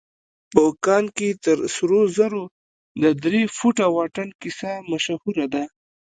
[0.53, 2.43] په کان کې تر سرو زرو
[3.01, 5.63] د درې فوټه واټن کيسه مشهوره ده.